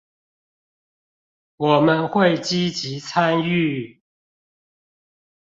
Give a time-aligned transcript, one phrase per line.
[1.57, 4.01] 我們會積極參與